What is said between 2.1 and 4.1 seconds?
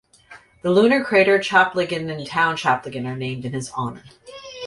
town Chaplygin are named in his honour.